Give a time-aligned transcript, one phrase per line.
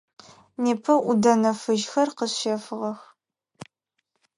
[0.63, 2.99] Непэ ӏудэнэ фыжьхэр къэсщэфыгъэх.